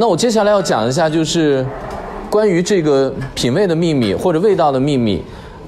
[0.00, 1.66] 那我接下来要讲一下，就是
[2.30, 5.20] 关于这个品味的秘密或者味道的秘密。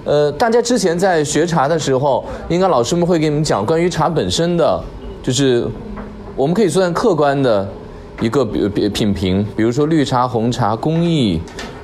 [0.05, 4.81] 呃，大家之前在学茶的时候，应该老师们会给你们讲关于茶本身的，
[5.21, 5.67] 就是
[6.37, 7.69] 我们可以算客观的
[8.21, 11.41] 一个比比品评，比如说绿茶、红茶工艺，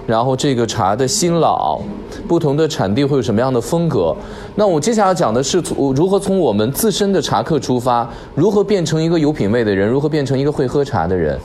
[0.07, 1.81] 然后这个茶的新老，
[2.29, 4.15] 不同的产地会有什么样的风格。
[4.55, 11.37] 那我接下来讲的是从如何从我们自身的茶客出发，如何变成一个有品味的人，如何变成一个会喝茶的人。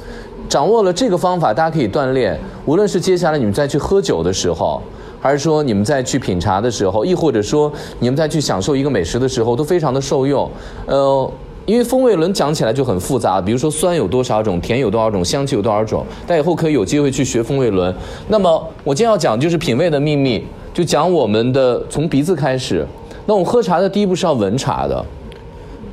[0.51, 2.37] 掌握了这个方法，大家可以锻炼。
[2.65, 4.81] 无论是接下来你们再去喝酒的时候，
[5.17, 10.51] 还是说你们再去品茶的时候，亦或者说你们再去享受一个美食的时候，都非常的受用。
[10.85, 11.31] 呃，
[11.65, 17.95] 因为风味轮讲起来就很复杂，比如说酸有多少种，甜有多少种，香气有多少种，大家以后可以有机会去学风味轮。
[18.27, 22.85] 那么我今天要讲就是品味的秘密，就讲我们的从鼻子开始。
[23.25, 25.05] 那我们喝茶的第一步是要闻茶的。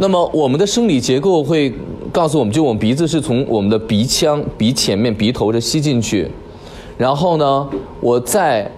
[0.01, 1.75] 那么我们的生理结构会
[2.13, 6.31] 告诉我们，就我们鼻子是从我们的鼻腔、鼻前面、鼻头这吸进去，
[6.97, 7.69] 然后呢，
[8.01, 8.71] 我再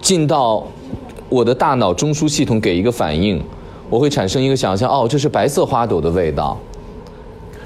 [0.00, 0.64] 进到
[1.28, 3.42] 我的大脑中枢系统给一个反应，
[3.90, 6.56] 我会产生一个想象，哦，这是白色花朵的味道，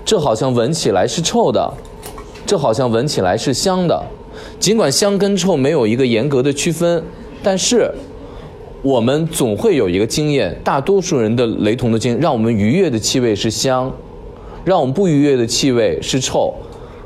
[0.03, 1.71] 这好像闻起来是臭的，
[2.47, 4.03] 这好像闻起来是香的，
[4.59, 7.05] 尽管香跟臭没有一个严格的区分，
[7.43, 7.93] 但是。
[8.83, 13.93] 我们总会有一个经验，大多数人的雷同的经验，让我们愉悦的气味是香，
[14.65, 16.55] 让我们不愉悦的气味是臭，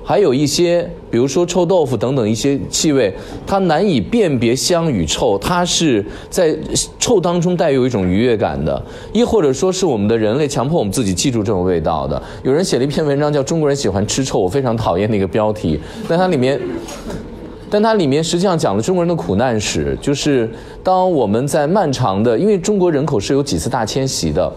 [0.05, 3.13] 还有一些，比如说臭豆腐等等一些气味，
[3.45, 6.57] 它难以辨别香与臭，它是在
[7.01, 8.81] 臭当中带有一种愉悦感的，
[9.13, 12.23] 亦或者说是我们的人类强迫我们自己记住这种味道的。
[12.45, 16.61] 有人写了一篇文章叫《中国人喜欢吃臭》，我非常讨厌那个标题，但它里面。
[17.71, 20.49] 但它里面实际上讲了中国人的苦难史，就是
[20.83, 24.53] 当我们在漫长的，因为中国人口是有几次大迁徙的，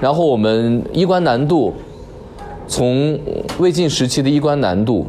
[0.00, 1.72] 然后我们衣冠南渡，
[2.68, 3.18] 从
[3.58, 5.06] 魏晋时期的衣冠南渡，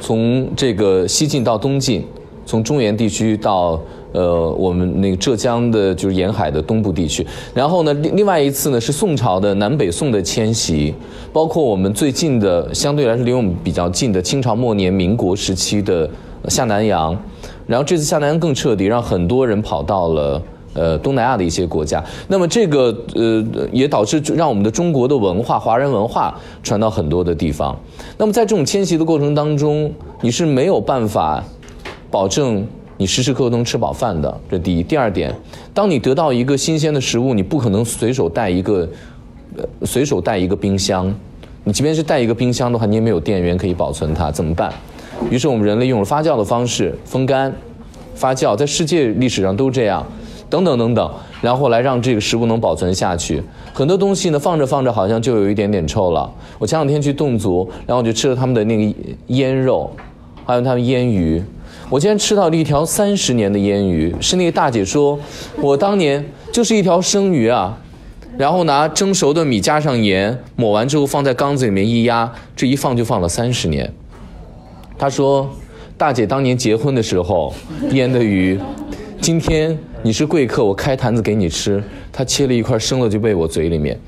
[0.00, 2.04] 从这个西晋到东晋，
[2.44, 3.80] 从中原地区到。
[4.12, 7.24] 呃，我们那个浙江的，就是沿海的东部地区。
[7.54, 10.92] 然后呢，另另外一次呢是宋朝的南北宋的迁徙，
[11.32, 16.10] 包括我们最近的，相对来说离我们比较近的清朝末年、民国时期的
[16.48, 17.16] 下南洋。
[17.68, 20.42] 然后这次下南洋更彻底，让很多人跑到了
[20.74, 22.02] 呃东南亚的一些国家。
[22.26, 27.78] 那么这个呃也导致让我们的中国的文化、华人文化传到很多的地方。
[28.18, 31.44] 那么在这种迁徙的过程当中，你是没有办法
[32.10, 32.66] 保证。
[33.00, 34.82] 你时时刻刻能吃饱饭的，这第一。
[34.82, 35.34] 第二点，
[35.72, 38.86] 当你得到一个新鲜的食物，你不可能随手带一个，
[39.56, 41.10] 呃，随手带一个冰箱。
[41.64, 44.70] 你即便是带一个冰箱的话，你也没有电源可以保存它，怎么办？
[45.30, 47.50] 于是我们人类用了发酵的方式，风干、
[48.14, 50.06] 发酵，在世界历史上都这样，
[50.50, 51.10] 等等等等，
[51.40, 53.42] 然后来让这个食物能保存下去。
[53.72, 56.30] 很多东西呢，放着放着好像就有一点点臭了。
[56.58, 58.94] 我前两天去侗族，然后我就吃了他们的那个
[59.28, 59.90] 腌肉，
[60.44, 61.42] 还有他们腌鱼。
[61.90, 65.18] 我今天吃到了一条三十年的腌鱼，是那个大姐说，
[65.60, 67.76] 我当年就是一条生鱼啊，
[68.38, 73.92] 然后拿蒸熟的米加上盐抹完之后放在缸子里面一压，这一放就放了三十年。
[74.96, 75.50] 她说，
[75.98, 77.52] 大姐当年结婚的时候
[77.90, 78.56] 腌的鱼，
[79.20, 83.98] 今天你是贵客，我开坛子给你吃，她切了一块生了就喂我嘴里面，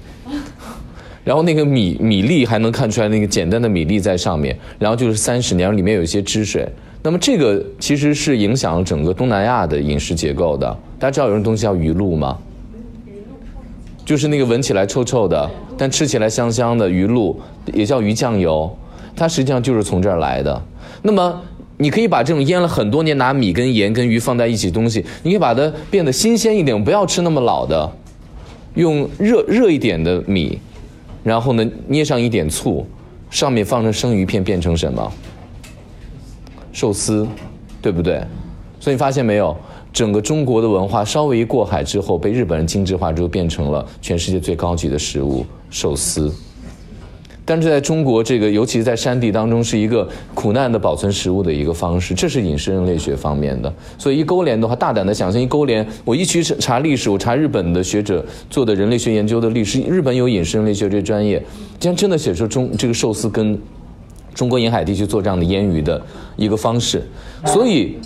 [1.24, 6.64] 然后那个米米粒还能看出来那个简单的米粒在上面，然后就是三十年，里面有一些汁水。
[7.02, 10.68] 那么这个其实是影响了整个东南亚的饮食结构的。
[10.98, 12.38] 大家知道有种东西叫鱼露吗？
[14.04, 17.40] 就是那个闻起来臭臭的，但吃起来香香的鱼露，
[17.72, 18.70] 也叫鱼酱油，
[19.16, 20.62] 它实际上就是从这儿来的。
[21.02, 21.40] 那么
[21.76, 27.90] 你可以把这种腌了很多年拿米跟盐跟鱼放在一起东西，你可以把它变得新鲜一点，不要吃那么老的，
[28.74, 30.58] 用热热一点的米，
[31.24, 32.86] 然后呢捏上一点醋，
[33.30, 35.12] 上面放上生鱼片，变成什么？
[36.72, 37.26] 寿司，
[37.80, 38.20] 对不对？
[38.80, 39.56] 所以你发现没有，
[39.92, 46.32] 整个中国的文化稍微一过海之后，被日本人精致化之后，变成了全世界最高级的食物——寿司。
[47.44, 52.14] 但是在中国这个，尤其在山地当中，是一个苦难的保存食物的一个方式。
[52.14, 53.72] 这是饮食人类学方面的。
[53.98, 61.40] 所以一勾连的话，大胆的想象一勾连，我一去查历史，我查日本的学者做的人类学研究的历史，日本有饮食人类学这专业，
[61.80, 63.56] 竟然真的写出中这个寿司跟。
[64.34, 66.00] 中国沿海地区做这样的腌鱼的
[66.36, 67.02] 一个方式，
[67.46, 67.96] 所以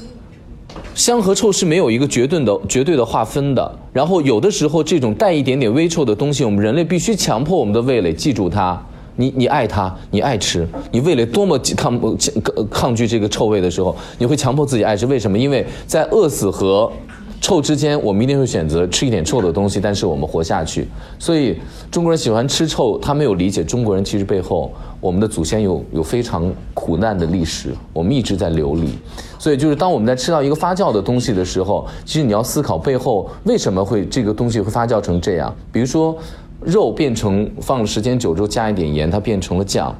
[0.94, 3.78] 香和臭是没有一个绝对的绝对的划分的。
[3.92, 8.80] 然后有的时候这种带一点点微臭的东西，我们人类必须强迫我们的味蕾记住它。
[9.18, 15.06] 你你爱它，你爱吃，你味蕾多么抗抗抗拒这个臭味的时候，你会强迫自己爱吃。
[15.06, 15.38] 为什么？
[15.38, 16.92] 因为在饿死和
[17.40, 20.88] 臭之间，我们一定会选择吃一点臭的东西，但是我们活下去。
[21.18, 21.56] 所以
[21.90, 28.90] 中国人喜欢吃臭，他没有理解中国人其实背后我们的祖先有有非常苦难的历史，我们一直在流离。
[29.38, 35.54] 所以就是当我们在吃到一个发酵的东西的时候，其实你要思考背后为什么会这个东西会发酵成这样。
[35.70, 36.16] 比如说
[36.64, 39.94] 肉变成放了时间久之后加一点盐，它变成了酱。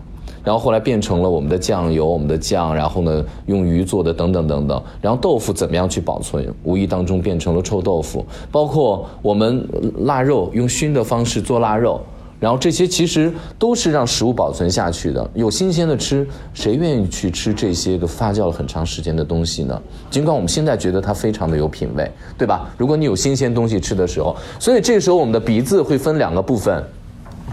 [0.46, 4.80] 然后后来变成了我们的酱油、我们的酱，然后呢用鱼做的等等等等。
[5.00, 6.46] 然后豆腐怎么样去保存？
[6.62, 8.24] 无意当中变成了臭豆腐。
[8.52, 9.68] 包括我们
[10.04, 12.00] 腊肉用熏的方式做腊肉，
[12.38, 15.28] 然后这些其实都是让食物保存下去的。
[15.34, 19.82] 有新鲜的吃，谁愿意去吃这些个发酵了很长时间的东西呢？
[20.08, 22.08] 尽管我们现在觉得它非常的有品味，
[22.38, 22.70] 对吧？
[22.78, 26.80] 如果你有新鲜东西吃的时候，所以这个时候我们的鼻子会分两个部分，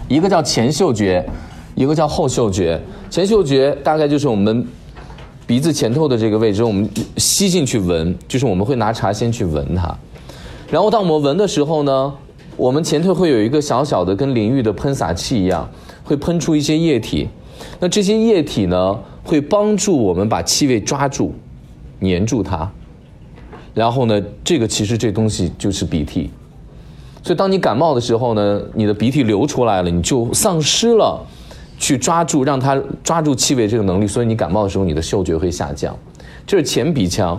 [0.06, 1.28] 一个叫前嗅觉。
[1.74, 2.80] 一个叫后嗅觉，
[3.10, 4.66] 前嗅觉大概就是我们
[5.46, 9.92] 鼻子前头的这个位置，我们吸进去闻，就是我们会拿茶先去闻它，
[10.70, 12.14] 然后当我们闻的时候呢，
[12.56, 15.68] 我们前头会有一个小小的跟淋浴的喷洒器一样，
[16.04, 17.28] 会喷出一些液体，
[17.80, 21.34] 那这些液体呢会帮助我们把气味抓住，
[22.00, 22.70] 粘住它，
[23.74, 26.30] 然后呢，这个其实这东西就是鼻涕，
[27.22, 31.20] 所以当你感冒的时候呢，你的鼻涕流出来了，你就丧失了。
[31.84, 35.94] 去抓住，让它抓住气味这个能力，所以你感冒的时候，你的嗅觉会下降。
[36.46, 37.38] 这是前鼻腔，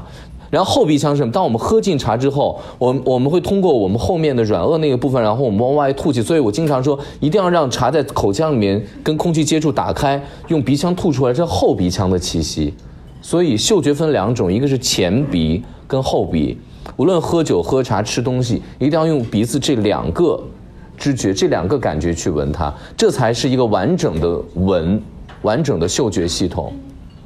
[0.52, 1.32] 然后后鼻腔是什么？
[1.32, 6.22] 当我们喝进茶之后，我我们会通过我们后面的软腭那个部分，然后我们往外吐气。
[6.22, 12.72] 所以我经常说，一定要让茶在口腔里面跟空气接触打开，用鼻腔吐出来，这是后鼻腔的气息。
[13.24, 16.56] 所以嗅觉分两种，一个是前鼻跟后鼻。
[16.98, 20.40] 无论喝酒、喝茶、吃东西，一定要用鼻子这两个。
[20.98, 25.02] 知觉这两个感觉去闻它，这才是一个完整的闻，
[25.42, 26.74] 完整的嗅觉系统，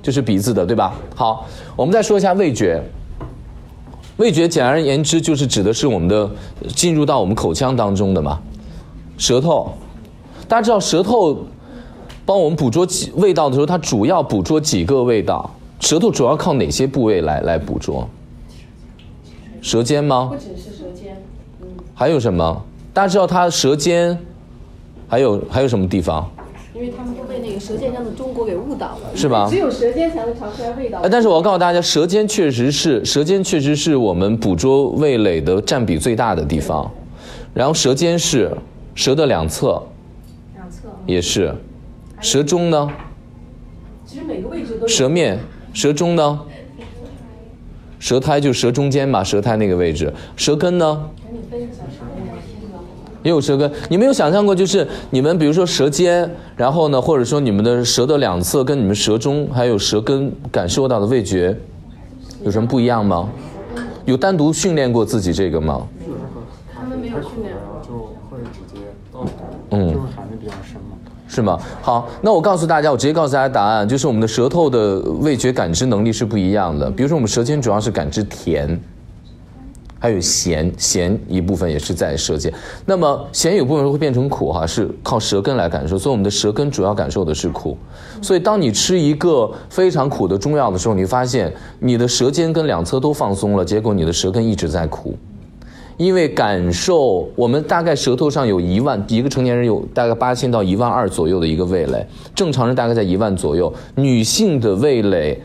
[0.02, 0.94] 就是鼻子的，对吧？
[1.16, 1.46] 好，
[1.76, 2.82] 我们再说一下味觉。
[4.18, 6.30] 味觉简而言之就是指的是我们的
[6.76, 8.40] 进入到我们口腔当中的嘛，
[9.18, 9.72] 舌头。
[10.48, 11.46] 大家知道舌头
[12.26, 15.50] 帮我们捕捉几味道的时候，它主要捕捉几个味道？
[15.80, 18.10] 舌头主要靠哪些部位来来捕捉？
[19.62, 20.30] 舌尖吗？
[20.32, 21.16] 不只是舌尖，
[21.62, 21.68] 嗯。
[21.94, 22.66] 还有什么？
[23.00, 24.20] 大家知道它舌尖，
[25.08, 26.30] 还有还有什么地方？
[26.74, 29.48] 因为他们都被那个《舌尖上的中国》给误导了，是吧？
[29.50, 31.00] 只有舌尖才能尝出来味道。
[31.10, 36.92] 但是我要告诉大家，舌尖确实是舌尖确实是我们捕捉味蕾的占比最大的地方。
[37.54, 38.52] 然后舌尖是
[38.96, 39.82] 舌的两侧，
[40.56, 41.56] 两侧也是。
[42.20, 42.92] 舌中呢？
[44.06, 44.86] 其实每个位置都。
[44.86, 45.40] 舌面，
[45.72, 46.42] 舌中呢？
[47.98, 50.14] 舌苔就舌中间嘛，舌苔那个位置。
[50.36, 51.10] 舌根呢？
[53.24, 61.56] 也有舌根，你没有想象过，就是你们比如说舌尖，然后呢，或者说你们的舌的两侧跟你们舌中还有舌根感受到的味觉，
[62.44, 63.28] 有什么不一样吗？
[64.06, 65.86] 有单独训练过自己这个吗？
[66.74, 68.80] 他们没有训练过，就会直接，
[69.72, 70.98] 嗯，就是含的比较深嘛。
[71.28, 71.60] 是吗？
[71.82, 76.90] 好，那我告诉大家，我直接告诉大家答案，就是我们的舌头的味觉感知能力是不一样的。
[76.90, 78.80] 比如说我们舌尖主要是感知甜。
[80.00, 82.52] 还有咸，咸一部分也是在舌尖。
[82.86, 85.98] 那么咸有部分会变成苦，哈，是靠舌根来感受。
[85.98, 87.78] 所以我们的舌根主要感受的是苦。
[88.22, 95.14] 所以当你吃一个非常苦的中药的时候，你发现你的舌尖跟两侧都放松了，结果你的舌根一直在苦。
[95.98, 103.74] 因为感受，我们大概舌头上有一万，一个成年人有大概八千到一万二左右的一个味蕾，正常人大概在一万左右。
[103.96, 105.42] 女性的味蕾。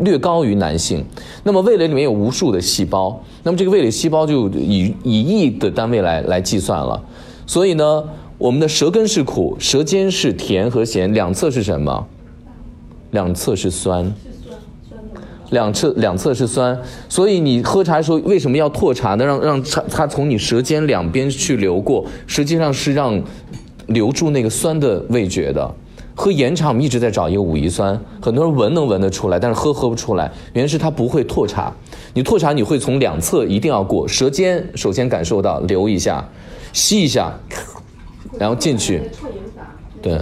[0.00, 1.04] 略高于男性，
[1.42, 7.02] 那么味蕾里面有无数的细胞，那么这个味蕾细胞就以以亿的单位来来计算了，
[7.46, 8.04] 所以呢，
[8.36, 12.06] 我们的舌根是苦，舌尖是甜和咸，两侧是什么？
[13.12, 14.12] 两侧是酸，
[15.50, 16.76] 两侧两侧是酸，
[17.08, 19.24] 所以你喝茶的时候为什么要唾茶呢？
[19.24, 23.22] 让让茶它从你舌尖两边去流过，实际上是让
[23.86, 25.74] 留住那个酸的味觉的。
[26.14, 31.72] 喝盐茶，我们一直在找一个武夷酸，很多人闻能闻得出来，但是喝喝不出来，原因是它不会唾茶。
[32.12, 36.26] 你唾茶，你会从两侧一定要过，舌尖首先感受到，流一下，
[36.72, 37.32] 吸一下，
[38.38, 39.02] 然后进去。
[40.00, 40.20] 对。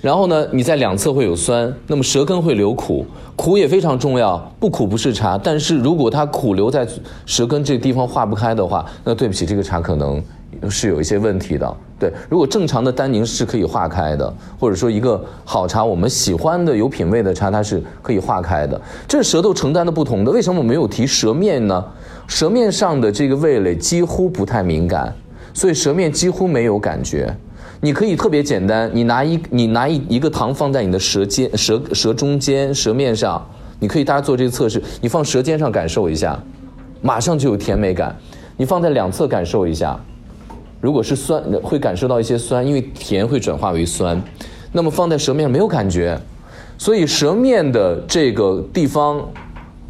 [0.00, 5.36] 然后呢，你在两侧会有酸，那么舌根会留苦，苦也非常重要，不苦不是茶。
[5.36, 6.86] 但是如果它苦留在
[7.26, 10.22] 舌根这个地方化不开的话，那对不起，这个茶可能。
[10.68, 12.12] 是有一些问题的，对。
[12.28, 18.80] 如果正常的单宁是可以化开的，或者说一个好茶，我们喜欢的有品位的茶，它是可以化开的。
[19.06, 20.30] 这是舌头承担的不同的。
[20.30, 21.84] 为什么我没有提舌面呢？
[22.26, 25.14] 舌面上的这个味蕾几乎不太敏感，
[25.54, 27.34] 所以舌面几乎没有感觉。
[27.80, 33.42] 你可以特别简单，你拿一你拿一一个糖放在你的舌尖、舌舌中间、舌面上，
[33.78, 36.38] 你可以大家做这个测试，你放舌尖上感受一下，
[37.00, 38.14] 马上就有甜美感。
[38.56, 39.98] 你放在两侧感受一下，
[40.80, 44.22] 如果是酸，会感受到一些酸，因为甜会转化为酸。
[44.72, 46.18] 那么放在舌面上没有感觉，
[46.76, 49.20] 所以舌面的这个地方，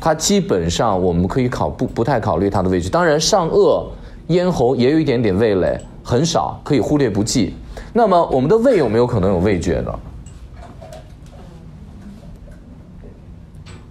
[0.00, 2.88] 它基本上我们可以考不不太考虑它的味觉。
[2.88, 3.84] 当然上颚、
[4.28, 7.54] 咽喉也有一点点味蕾，很少，可以忽略不计。
[7.92, 9.98] 那么我们的胃有没有可能有味觉的？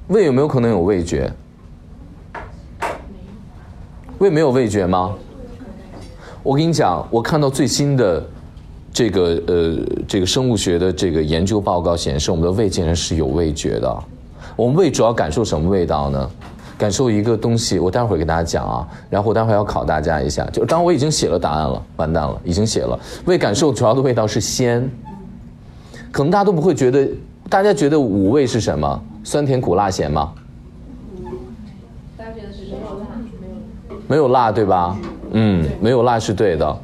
[0.08, 1.32] 胃有没有可能有味觉？
[4.20, 5.14] 胃没有味觉吗？
[6.48, 8.26] 我跟你讲，我看到最新的
[8.94, 9.76] 这个呃
[10.08, 14.04] 这个生物学的这个研究报告显示，我们的胃竟然是有味觉的。
[14.56, 16.32] 我们胃主要感受什么味道呢？
[16.78, 18.88] 感受一个东西，我待会儿给大家讲啊。
[19.10, 22.98] 然后我待会儿要考大家一下，就当我已经写了答案了，完蛋了，已经写了。
[23.26, 24.90] 胃感受主要的味道是鲜，
[26.14, 27.10] 可能大家都不会觉得，
[27.50, 29.04] 大家觉得五味是什么？
[29.22, 30.32] 酸甜苦辣咸吗？
[32.18, 33.06] 大家觉得是没有辣，
[33.42, 33.98] 没有。
[34.08, 34.98] 没有辣，对吧？
[35.40, 36.80] 嗯，没有辣是对的。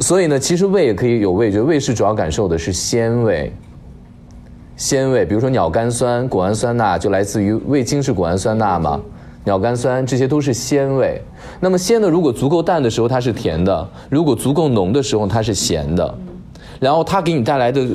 [0.00, 3.52] 所以呢，其实胃也可以有味觉，味是主要感受的是鲜味。
[4.74, 8.98] 鲜味，比如说鸟苷酸、谷氨酸钠，就来自于味精是谷氨酸钠嘛。
[9.44, 11.20] 鸟苷酸这些都是鲜味。
[11.60, 16.14] 那么鲜的，如果足够淡的时候它是甜的，如果足够浓的时候它是咸的。
[16.78, 17.86] 然后它给你带来的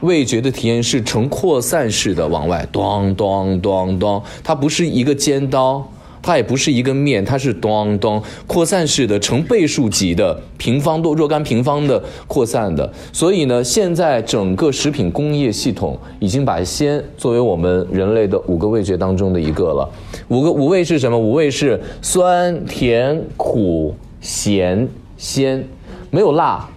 [0.00, 5.86] 味觉的体验是呈扩散式的往外，咚咚咚咚，它不是一个尖刀，
[6.22, 12.90] 它也不是一个面，它是咚咚扩散式的，成倍数级的平方多若干平方的扩散的。
[13.12, 19.90] 所以呢，现在整个食品工业系统已经把鲜作为我们人类的五个味觉当中的一个了。
[20.28, 21.18] 五个五味是什么？
[21.18, 25.66] 五味是酸、甜、苦、咸、鲜，
[26.10, 26.68] 没有辣。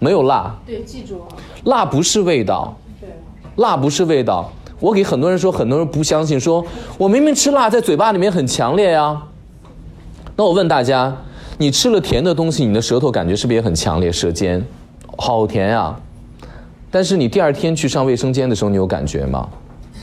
[0.00, 1.24] 没有辣，对，记住啊，
[1.64, 3.08] 辣不是味道，对，
[3.56, 4.52] 辣不是味道。
[4.84, 6.62] 我给很多人说，很多人不相信，说
[6.98, 9.18] 我明明吃辣，在嘴巴里面很强烈呀。
[10.36, 11.10] 那我问大家，
[11.56, 14.12] 你吃了甜的东西，你的舌头感觉是不是也很强烈？
[14.12, 14.62] 舌尖，
[15.16, 15.98] 好甜呀。
[16.90, 19.48] 但是你第二天去上卫生间的时候，你有感觉吗？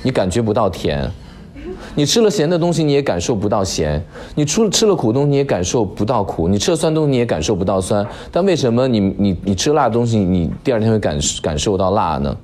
[0.02, 1.08] 你感觉不到甜。
[1.94, 4.02] 你吃了咸的东西，你也感受不到咸；
[4.34, 8.04] 你吃吃了苦东西，你也感受不到苦；你吃了酸东西，你也感受不到酸。
[8.32, 12.36] 但为什么你你你吃辣的东西，你第二天会感感受到辣呢？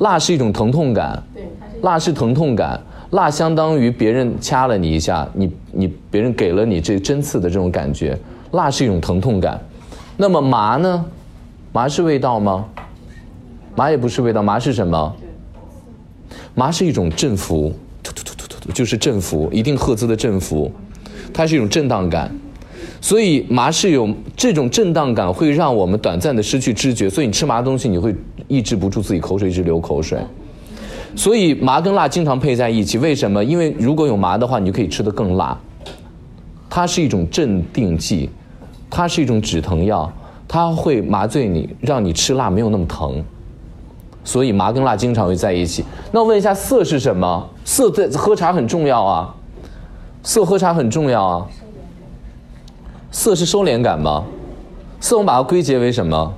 [0.00, 1.42] 辣是一种疼痛感，对，
[1.82, 2.80] 辣是疼痛感，
[3.10, 8.18] 辣相当于别人掐了你一下，你你别人给了你这针刺的这种感觉，
[8.52, 9.60] 辣是一种疼痛感。
[10.16, 11.04] 那么麻呢？
[11.72, 12.66] 麻是味道吗？
[13.76, 15.16] 麻也不是味道，麻是什么？
[16.54, 17.72] 麻是一种振幅。
[18.02, 20.72] 突突突突突就是振幅，一定赫兹的振幅，
[21.32, 22.34] 它是一种震荡感，
[23.00, 27.08] 所以麻是有这种震荡感，会让我们短暂的失去知觉。
[27.08, 28.14] 所以你吃麻的东西，你会
[28.50, 30.20] 抑制不住自己口水，一直流口水。
[31.16, 33.42] 所以麻跟辣经常配在一起，为什么？
[33.42, 35.56] 因为如果有麻的话，你就可以吃得更辣。
[36.68, 38.28] 它是一种镇定剂，
[38.90, 40.12] 它是一种止疼药，
[40.46, 43.22] 它会麻醉你，让你吃辣没有那么疼。
[44.24, 45.84] 所以麻跟辣经常会在一起。
[46.12, 47.48] 那我问一下，色是什么？
[47.64, 49.34] 色在喝茶很重要啊，
[50.22, 51.46] 色喝茶很重要啊。
[53.10, 54.24] 色是收敛感吗？
[55.00, 56.34] 色我们把它归结为什么？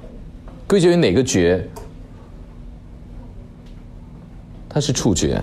[0.66, 1.68] 归结为哪个觉？
[4.72, 5.42] 它是触觉。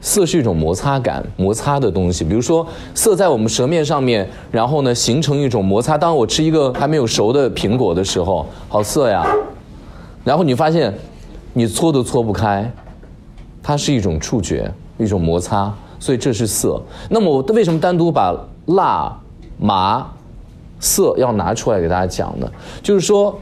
[0.00, 2.24] 色是一种摩擦感，摩擦的东西。
[2.24, 5.96] 比如说，色在我们舌面上面，然后呢形成一种摩擦。
[5.96, 9.26] 当我吃一个还没有熟的苹果的时候，好涩呀。
[10.24, 10.92] 然后你发现。
[11.54, 12.70] 你搓都搓不开，
[13.60, 16.80] 它是一种触觉，一种摩擦，所以这是色。
[17.08, 18.32] 那么我为什么单独把
[18.66, 19.18] 辣、
[19.58, 20.06] 麻、
[20.78, 22.48] 涩要拿出来给大家讲呢？
[22.80, 23.36] 就是说，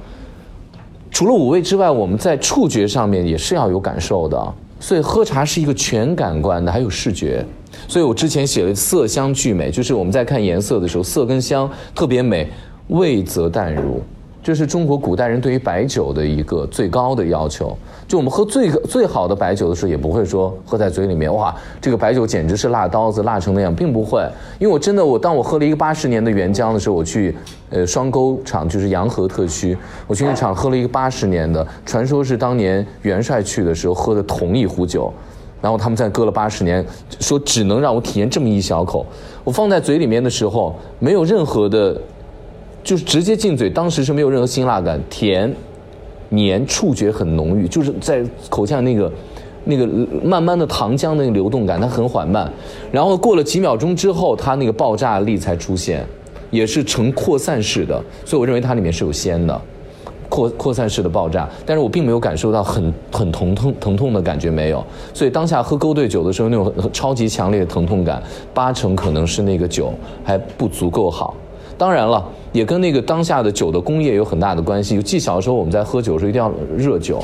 [1.11, 4.55] 除了五味之外，我们在触觉上面也是要有感受的。
[4.79, 7.45] 所以喝茶是一个全感官的，还有视觉。
[7.89, 12.49] 所以我之前写了色香俱美，就是我们在看颜色的时候，色跟香特别美，
[12.89, 14.03] 味则淡如。
[14.47, 17.77] 这是中国古代人对于白酒的一个最高的要求。
[18.07, 24.25] 就我们喝最最好的白酒的时候，也不会说喝在嘴里面，哇，这个白酒简直是辣刀子，辣成那样，并不会。
[24.61, 27.35] 因为我真的，我当我喝了一个八十年的原浆的时候，我去
[27.71, 29.77] 呃双沟厂，就是洋河特区，
[30.07, 35.13] 我去那厂喝了一个八十年的，传说是当年元帅去的时候喝的同一壶酒，
[35.61, 36.87] 然后他们在搁了八十年，
[37.19, 39.05] 说只能让我体验这么一小口，
[39.43, 42.01] 我放在嘴里面的时候，没有任何的。
[42.87, 45.53] 就是直接进嘴，当时是没有任何辛辣感，甜、
[46.29, 49.13] 黏，触觉很浓郁，就是在口腔那个、
[49.65, 49.85] 那个
[50.23, 52.49] 慢慢的糖浆那个流动感，它很缓慢。
[52.93, 56.07] 然后过了几秒钟之后，它那个爆炸力才出现，
[56.53, 59.61] 也是呈扩散式的，所以我认为它里面是有鲜的。
[60.29, 68.23] 扩扩散式的爆炸，但是我并没有感受到很很疼痛疼痛的感觉没有，所以当下喝勾兑酒的时候那种超级强烈的疼痛感，
[68.55, 71.35] 八成可能是那个酒还不足够好。
[71.79, 75.03] 当然了，也跟那个当下的酒的工业有很大的关系。
[75.03, 77.23] 记小时候我们在喝酒的时候一定要热酒。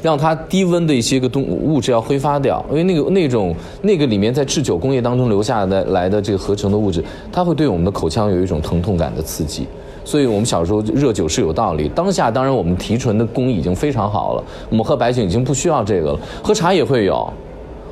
[0.00, 3.52] 让它低温的一些个东物质要挥发掉，因为那个那种
[3.82, 7.02] 那个里面在制酒工业当中留下的来的这个合成的物质，
[7.32, 9.66] 它会对我们的口腔有一种疼痛感的刺激，
[10.04, 11.88] 所以我们小时候热酒是有道理。
[11.96, 17.28] 当下当然我们提纯的工艺已经非常好了，我们喝白酒已经不需要这个了，喝茶也会有。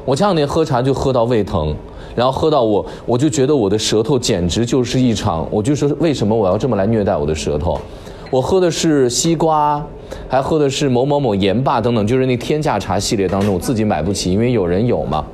[0.05, 1.75] 我前两天喝茶就喝到胃疼，
[2.17, 7.81] 然后喝到我我就觉得我的舌头简直就是一场，我就说为什么我要这么来虐待我的舌头？
[8.31, 9.81] 我喝的是西瓜。
[10.29, 15.25] 还喝的是某某某盐霸等等，就是那天价茶系列当中，我自己买不起，因为有人有嘛。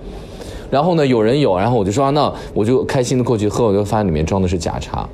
[0.70, 5.06] 然后呢，有人有，然后我就说那我就开心的过去喝，我就发现里面装的是假茶，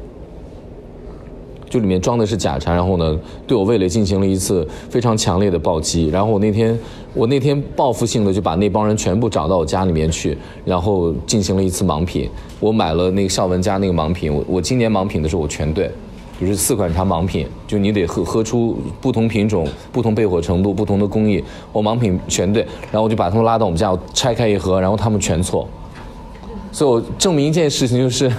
[1.69, 2.75] 就里面装的是假茶。
[2.75, 6.09] 然后呢，对我味蕾进行了一次非常强烈的暴击。
[6.09, 6.79] 然后我那天
[7.15, 12.29] 我那天报复性的就把那帮人全部找到我家里面去，然后进行了一次盲品。
[12.61, 15.91] 我买了那个孝文家那个盲品，我我今年盲品的时候我全对。
[16.41, 25.69] 就是四款茶盲品，就你得喝喝出不同品种、不同焙火程度、不同的工艺，我盲品全对，然后我就把他们拉到我们家，我拆开一盒，然后他们全错。
[26.71, 28.31] 所以我证明一件事情，就是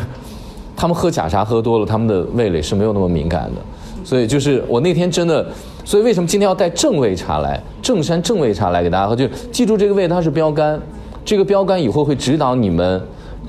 [0.79, 3.61] 他们喝假茶喝多了，他们的味蕾是没有那么敏感的。
[4.05, 5.45] 所以就是我那天真的，
[5.83, 9.13] 所以为什么今天要带正味茶来，正山正味茶来给大家喝？
[9.13, 10.79] 就记住这个味，它是标杆，
[11.25, 13.01] 这个标杆以后会指导你们，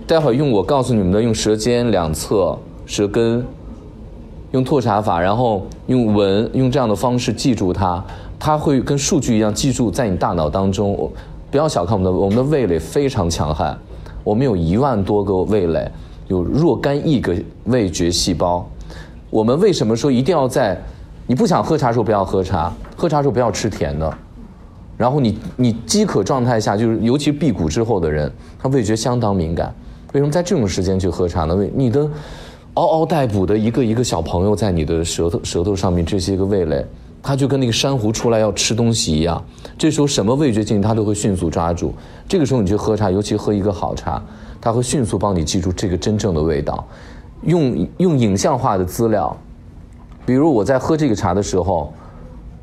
[0.08, 3.46] 待会儿用我告诉你们的，用舌尖两侧、舌根。
[4.50, 8.04] 用拓茶法，然后用闻，用这样的方式记住它，
[8.36, 11.08] 它会跟数据一样记住在你大脑当中。
[11.52, 13.78] 不要小看我们的，我们的味蕾非常强悍，
[14.24, 15.88] 我们有一万多个味蕾，
[16.30, 17.34] 有若干亿个
[17.64, 18.64] 味觉细胞。
[19.28, 20.80] 我们为什么说一定要在
[21.26, 24.18] 你不想喝茶时候不要喝茶，喝茶时候不要吃甜的？
[24.96, 29.74] 然后你你饥渴状态下，就是尤其辟谷之后的人，他味觉相当敏感。
[30.12, 31.54] 为什么在这种时间去喝茶呢？
[31.54, 32.08] 为你的。
[32.74, 36.86] 嗷嗷待哺的一个一个小朋友在你的舌头舌头上面，这些个味蕾，
[37.20, 39.44] 它就跟那个珊瑚出来要吃东西一样。
[39.76, 41.92] 这时候什么味觉进去，它都会迅速抓住。
[42.28, 44.22] 这个时候你去喝茶，尤其喝一个好茶，
[44.60, 46.86] 它会迅速帮你记住这个真正的味道。
[47.42, 49.36] 用用影像化的资料，
[50.26, 51.92] 比如我在喝这个茶的时候，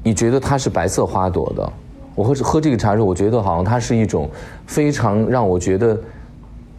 [0.03, 1.73] 你觉得它是白色花朵的，
[2.15, 4.29] 我喝喝这个茶的时候，我觉得好像它是一种
[4.65, 5.97] 非常让我觉得。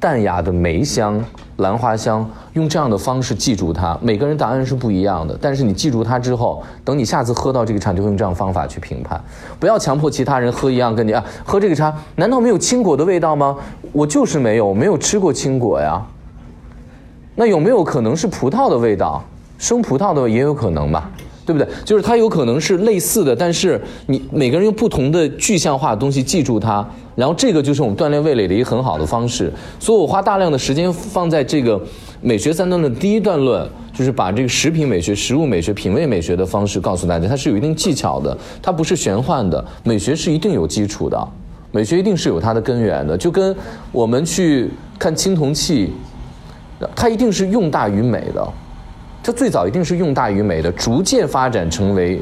[0.00, 1.22] 淡雅的梅香、
[1.56, 3.98] 兰花香，用这样的方式记住它。
[4.00, 9.20] 每个人答案是不一样的，但是你记住它之后，等你下次喝到这个茶，就会用这样方法去评判。
[9.58, 13.56] 不要强迫其他人喝一样，跟你啊，喝这个茶难道没有青果的味道吗？
[13.92, 16.00] 我就是没有，没有吃过青果呀。
[17.34, 19.24] 那有没有可能是葡萄的味道？
[19.58, 21.10] 生葡萄的也有可能吧。
[21.48, 21.66] 对不对？
[21.82, 29.50] 就是它有可能是类似的，但是你每个人用不同的具象化的东西记住它，然后这个就是我们锻炼味蕾的一个很好的方式。
[29.80, 31.80] 所以我花大量的时间放在这个
[32.20, 39.64] 美学三段论第一段论，就是把这个食品美学、食物美学、品味美学的方式告诉大家，它是有一定技巧的，它不是玄幻的。
[39.84, 41.28] 美学是一定有基础的，
[41.72, 43.16] 美学一定是有它的根源的。
[43.16, 43.56] 就跟
[43.90, 45.90] 我们去看青铜器，
[46.94, 48.46] 它一定是用大于美的。
[49.28, 52.18] 它最早一定是用大于美的，逐渐发展成为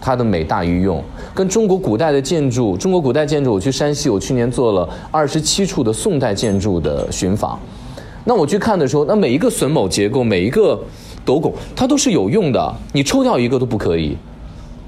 [0.00, 1.02] 它的美大于用。
[1.34, 7.58] 跟中国古代的建筑，中国古代建筑，我去山西，我去年做了二十七处的宋代建筑的寻访。
[8.22, 10.80] 那我去看的时候，那每一个榫卯结构，每一个
[11.24, 14.16] 斗拱，它都是有用的，你抽掉一个都不可以。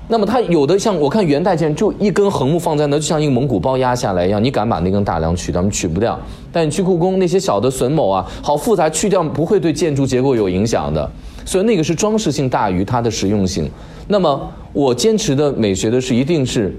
[0.06, 5.68] 那么它有的像我看元代建就一根横木放在那，就像一个蒙古包压下来一样，你敢把那根大梁取掉？
[5.68, 6.16] 取不掉。
[6.52, 11.10] 但你去故宫那些小的榫卯啊，好复杂，去掉不会对建筑结构有影响的。
[11.50, 13.68] 所以那个是装饰性大于它的实用性。
[14.06, 16.72] 那么我坚持的美学的是一定是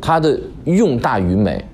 [0.00, 1.64] 它的用大于美。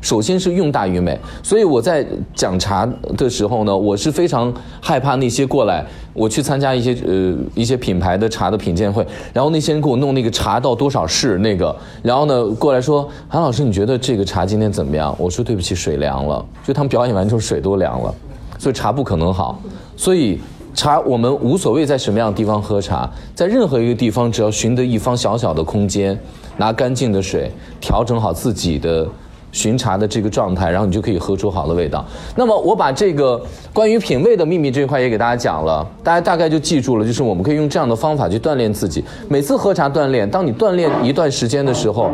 [0.00, 15.12] 首先是用大于美，所以我在讲茶的时候呢，我是非常害怕那些过来，我去参加一些呃一些品牌的茶的品鉴会，然后那些人给我弄那个茶到多少式那个，然后呢过来说韩老师你觉得这个茶今天怎么样？
[15.18, 18.14] 我说对不起水凉了，就他们表演完之后水都凉了，
[18.56, 19.60] 所以茶不可能好。
[19.96, 20.38] 所以
[20.78, 26.16] 茶我们无所谓在什么样的地方喝茶，在任何一个地方只要寻得一方小小的空间，
[26.56, 29.04] 拿干净的水调整好自己的。
[29.50, 32.04] 巡茶的这个状态，然后你就可以喝出好的味道。
[32.36, 39.02] 那么我把这个关于品味的秘密这一块也给大家讲了，大家大概就记住了，就是我们可以用这样的方法去锻炼自己。
[39.26, 42.10] 每次喝茶锻炼，当你锻炼一段时间的时候，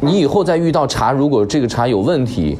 [0.00, 2.58] 你以后再遇到茶，如果这个茶有问题，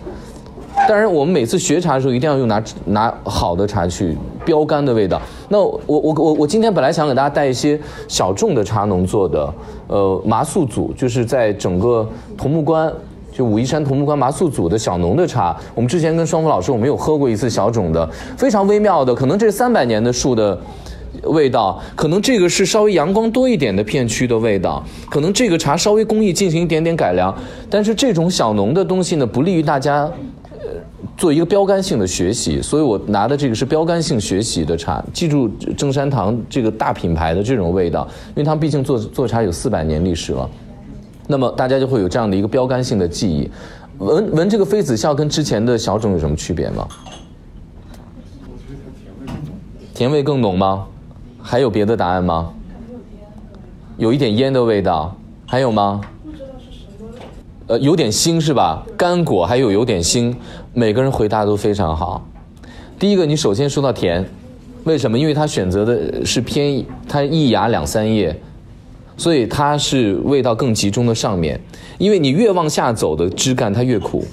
[0.89, 5.21] 当然我们每次学茶的时候一定要用拿拿好的茶去标杆的味道。
[5.49, 9.55] 那我我我我今天本来想给大家带一些小众的茶农做的，
[9.89, 12.93] 呃，麻素组，就是在整个桐木关。
[13.35, 20.61] 就武夷山桐木关麻素组的小农的茶，我们之前跟双峰老师我们有喝过一次小种的，非常微妙的，可能这三百年的树的
[21.23, 27.35] 味道，可能这个是稍微阳光多一点的片区的味道，可能这个茶稍微工艺进行一点点改良，
[27.71, 30.07] 但是这种小农的东西呢，不利于大家
[31.17, 40.49] 做一个标杆性的学习，所以我拿的这个是标杆性学习的茶，记住正山堂这个大品牌的这种味道，因为他们毕竟做做茶有四百年历史了。
[41.27, 43.51] 那么大家就会有这样的一个标杆性的记忆。
[43.99, 46.89] 闻闻这个妃子笑跟之前的小种有什么区别吗？
[49.95, 50.87] 甜味更浓吗？
[51.41, 52.53] 还有别的答案吗？
[53.99, 55.15] 有一点烟的味道，
[55.47, 56.01] 还有吗？
[57.69, 58.85] 呃，有点腥是吧？
[58.97, 60.35] 干果还有有点腥，
[60.75, 62.27] 每个人回答都非常好。
[62.99, 64.25] 第一个，你首先说到甜，
[64.85, 65.19] 为什么？
[65.19, 68.35] 因为它选择的是偏它一芽两三叶。
[69.15, 71.61] 所以它是味道更集中的上面，
[71.99, 74.25] 因为你越往下走的枝干它越苦，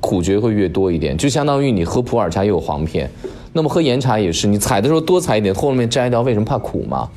[0.00, 3.10] 苦觉会越多一点，就相当于你喝普洱茶也有黄片，
[3.52, 7.08] 那么喝岩茶也是，你采的时候多采一点，后面摘掉，为什么怕苦吗？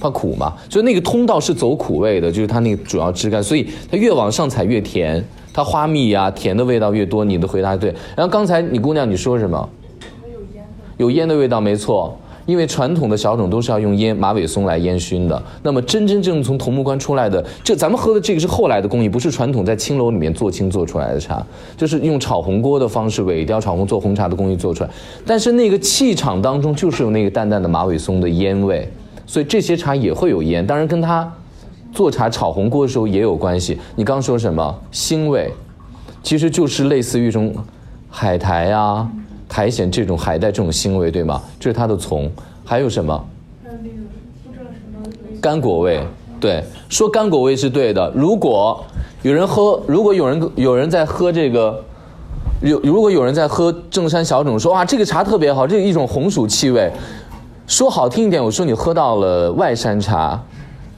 [0.00, 5.22] 怕苦嘛，所以那个通道是走苦味的，就是它那个主要枝干，所以它越往上采越甜，
[5.54, 7.94] 它花蜜呀甜的味道越多，你的回答对。
[8.14, 9.66] 然后刚才你姑娘你说什么？
[10.98, 12.14] 有烟的味道，没错。
[12.46, 21.42] 因为传统的小种都是要用烟马尾松来烟熏的，那么真真正正从桐木关出来的，这咱们喝的这个是后来的工艺，不是传统在青楼里面做青做出来的茶，
[21.74, 24.90] 就是用炒红锅的方式尾雕炒红做红茶的工艺做出来。
[25.24, 28.86] 但是那个气场当中就是有那个淡淡的马尾松的烟味，
[29.26, 31.32] 所以这些茶也会有烟，当然跟它
[31.94, 33.78] 做茶炒红锅的时候也有关系。
[33.94, 35.50] 你刚说什么腥味，
[36.22, 37.54] 其实就是类似于一种
[38.10, 39.08] 海苔啊。
[39.46, 41.40] 苔藓这种海带这种腥味，对吗？
[41.60, 42.28] 这是它的从，
[42.64, 43.24] 还有什么？
[43.62, 43.94] 还有那个
[44.42, 46.00] 不知道什么干果味，
[46.40, 48.10] 对，说干果味是对的。
[48.16, 48.84] 如果
[49.22, 51.78] 有人喝，如果有人有人在喝这个，
[52.62, 56.90] 有如果有人在喝正山小种，说哇这个茶特别好，这一种红薯气味。
[57.68, 60.42] 说好听一点，我说你喝到了外山茶。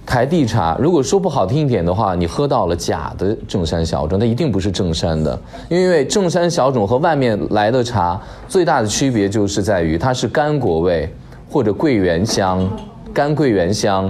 [0.06, 5.36] 台地茶，如果说不好听一点的话，你喝到了假的正山小种，它一定不是正山的，
[5.68, 11.12] 因为正山小种和外面来的茶最大的区别就是在于它是干果味
[11.50, 12.64] 或者桂圆香，
[13.12, 14.08] 干桂圆香，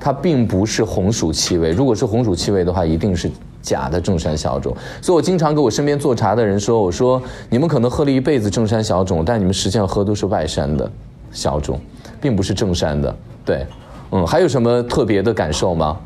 [0.00, 1.70] 它并不是红薯气味。
[1.70, 3.30] 如果是红薯气味的话，一定是
[3.62, 4.76] 假的正山小种。
[5.00, 10.90] 所以我经常给我身边做茶的人说，我说你们可能喝了一辈子正山小种，但你们实际上喝都是外山的
[11.30, 11.80] 小种，
[12.20, 13.64] 并不是正山的，对。
[14.12, 15.96] 嗯，还有什么特别的感受吗？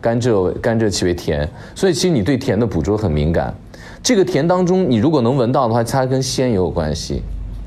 [0.00, 3.54] 甘蔗味，甘蔗气味甜，所以其实你对甜的捕捉很敏感。
[4.02, 7.22] 这个甜当中，你如果能闻到的话，它跟鲜也有关系，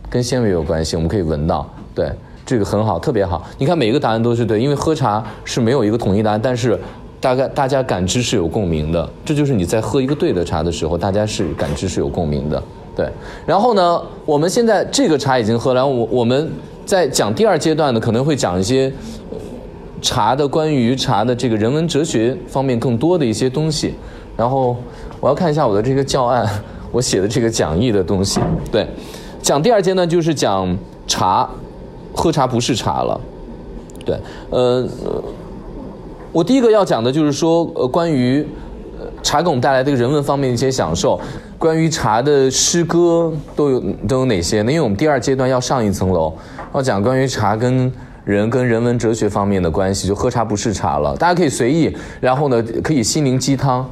[0.08, 1.68] 跟鲜味有关系，我们可以闻到。
[1.96, 2.12] 对，
[2.46, 3.44] 这个很好，特别好。
[3.58, 6.80] 你看每一个答案都是对，因为喝茶是没有一个统一答案，但是
[7.20, 9.10] 大概大家感知是有共鸣的。
[9.26, 12.62] 这就是你在喝一个对的茶的时候，大家是感知是有共鸣的。
[12.96, 13.10] 对，
[13.48, 16.48] 然后呢，我们现在这个茶已经喝了，我我们。
[16.88, 18.90] 在讲第二阶段呢，可能会讲一些
[20.02, 23.94] 茶的关于茶的这个人文哲学方面更多的一些东西。
[24.38, 24.78] 然后
[25.20, 26.48] 我要看一下我的这个教案，
[26.90, 28.40] 我写的这个讲义的东西。
[28.72, 28.88] 对，
[29.42, 31.50] 讲第二阶段就是讲茶，
[32.14, 33.20] 喝茶不是茶了。
[34.06, 34.18] 对，
[34.50, 34.88] 呃，
[36.32, 38.48] 我第一个要讲的就是说，呃，关于
[39.22, 41.20] 茶给我们带来的人文方面一些享受。
[41.60, 44.72] 关于茶的诗歌都有都有哪些呢？
[44.72, 46.32] 因为我们第二阶段要上一层楼。
[46.78, 47.92] 要讲关于茶跟
[48.24, 53.84] 人跟人文哲学方面的关系，就喝茶不是茶了，大家可以随意，然后呢可以心灵鸡汤，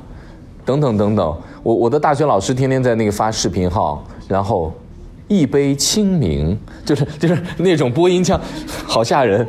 [0.64, 1.38] 等等等等。
[1.64, 4.72] 我我的大学老师天天在那个发视频号，然后
[5.28, 8.40] 一杯清明，就是就是那种播音腔，
[8.86, 9.44] 好吓人，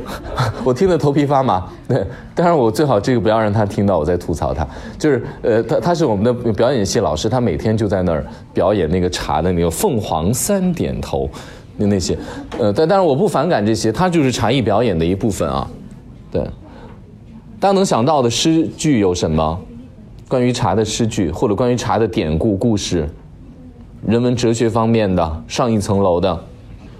[0.64, 1.62] 我听得头皮发麻。
[1.86, 2.02] 对，
[2.34, 4.66] 当然我最好这个不要让他听到我在吐槽他。
[4.98, 11.28] 就是呃，他他是我们的表演系老师，他每天就在那儿表演那个茶的那个凤凰三点头。
[11.76, 12.16] 那那些，
[12.58, 15.68] 呃，但但是我不反感这些，它就是茶艺表演的一部分啊。
[16.30, 16.42] 对，
[17.60, 19.60] 大家能想到的诗句有什么？
[20.28, 23.08] 关于茶的诗句，或者关于茶的典故故事，
[24.04, 26.34] 人文哲学方面的上一层楼的，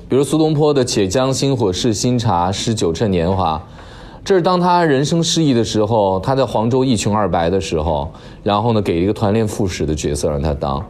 [0.08, 3.60] 比如苏东坡的“且将新火试新茶，诗酒趁年华”，
[4.24, 8.08] 这是当他人生失意的时候，他在黄州一穷二白的时候，
[8.44, 10.84] 然后呢，给一个团练副使的角色让他当，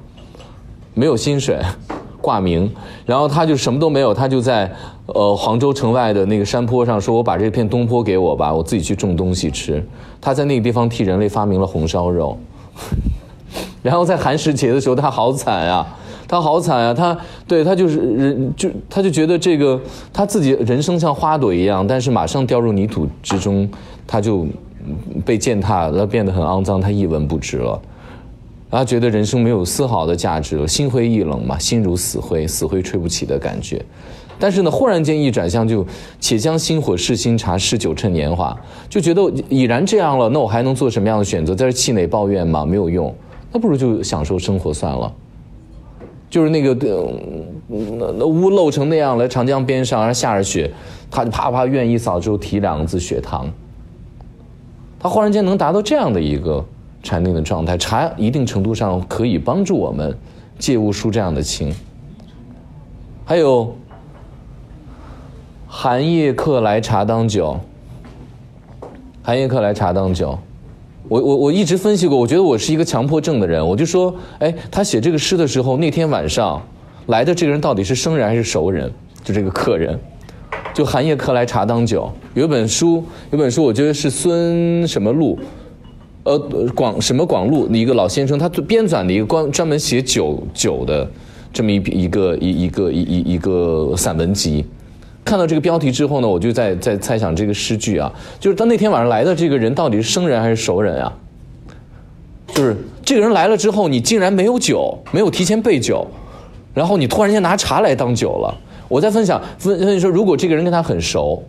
[0.92, 1.58] 没有薪水。
[2.26, 2.68] 挂名，
[3.04, 4.68] 然后他就什么都没有，他就在
[5.06, 9.80] 呃杭州城外的那个山坡上说：“我把这片东坡给我吧，我自己去种东西吃。”
[10.20, 12.36] 他在那个地方替人类发明了红烧肉。
[13.80, 15.86] 然后在寒食节的时候，他好惨啊！
[16.26, 16.92] 他好惨啊！
[16.92, 19.80] 他对他就是人，就他就觉得这个
[20.12, 23.70] 他自己人生像花朵一样，但是马上掉入泥土之中，
[24.04, 24.44] 他就
[25.24, 27.80] 被践踏了，变得很肮脏，他一文不值了。
[28.76, 33.82] 他觉得人生没有丝毫的价值了，心灰意冷嘛，心如死灰，死灰吹不起的感觉。
[34.38, 35.82] 但是呢，忽然间一转向，就
[36.20, 38.54] 且将新火试新茶，试酒趁年华，
[38.86, 41.54] 就觉得已然这样了，那我还能做什么样的选择？
[41.54, 42.66] 在这气馁抱怨吗？
[42.66, 43.14] 没有用，
[43.50, 45.10] 那不如就享受生活算了。
[46.28, 46.74] 就是那个
[47.66, 50.70] 那那屋漏成那样了，长江边上，然后下着雪，
[51.10, 53.50] 他就啪啪愿一扫之后提两个字血糖。
[55.00, 56.62] 他忽然间能达到这样的一个
[57.06, 60.14] 禅定的状态，茶一定程度上可以帮助我们
[60.58, 61.72] 借物抒这样的情。
[63.24, 63.74] 还有。
[65.68, 67.58] 寒夜客来茶当酒，
[69.22, 70.38] 寒夜客来茶当酒，
[71.06, 76.62] 我我我一直分析过，我觉得我是一个强迫症的人，我就说，哎，他写这个诗的时候，那天晚上
[77.08, 78.90] 来的这个人到底是生人还是熟人？
[79.22, 79.98] 就这个客人，
[80.72, 85.38] 就寒夜客来茶当酒，有本书，有本书，我觉得是孙什么路，
[86.26, 86.36] 呃，
[86.74, 91.08] 广什么广路的一个老先生，他编纂的一个关专门写酒酒的
[91.52, 94.66] 这么一一个一一个一一一个散文集。
[95.24, 101.12] 看到这个标题之后呢，我就在在猜想这个诗句啊，就是当那天晚上来的这个人到底是生人还是熟人啊？
[102.48, 106.04] 就是这个人来了之后，你竟然没有酒，没有提前备酒，
[106.74, 108.52] 然后你突然间拿茶来当酒了。
[108.88, 111.40] 我在分享分分析说，如果这个人跟他很熟，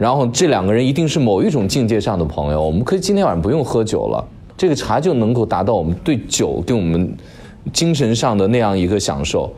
[0.00, 4.24] 然后这两个人一定是某一种境界上的朋友，我们可以今天晚上不用喝酒了，
[4.56, 7.14] 这个茶就能够达到我们对酒对我们
[7.70, 9.52] 精神上的那样一个享受。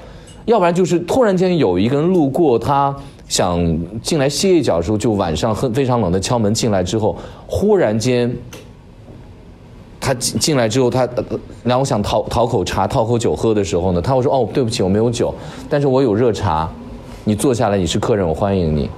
[0.44, 2.92] 要不然就是突然间有一个人路过，他
[3.28, 3.56] 想
[4.02, 8.28] 进来歇一脚的时候，就晚上很非常冷的敲门进来之后，忽然间
[10.00, 11.08] 他进进来之后，他
[11.62, 15.32] 然后想讨讨口茶、讨口酒喝的时候呢，他会说：“哦，对不起，我没有酒，
[15.70, 16.68] 但是我有热茶，
[17.22, 18.90] 你坐下来，你是客人，我欢迎你。”